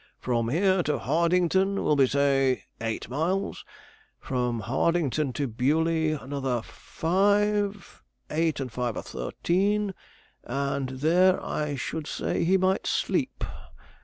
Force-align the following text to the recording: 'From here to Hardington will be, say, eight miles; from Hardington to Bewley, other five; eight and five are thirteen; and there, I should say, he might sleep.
'From 0.17 0.49
here 0.49 0.81
to 0.81 0.97
Hardington 0.97 1.75
will 1.83 1.95
be, 1.95 2.07
say, 2.07 2.63
eight 2.81 3.07
miles; 3.07 3.63
from 4.19 4.61
Hardington 4.61 5.31
to 5.33 5.45
Bewley, 5.47 6.15
other 6.15 6.63
five; 6.63 8.01
eight 8.31 8.59
and 8.59 8.71
five 8.71 8.97
are 8.97 9.03
thirteen; 9.03 9.93
and 10.43 10.89
there, 10.89 11.39
I 11.45 11.75
should 11.75 12.07
say, 12.07 12.43
he 12.43 12.57
might 12.57 12.87
sleep. 12.87 13.43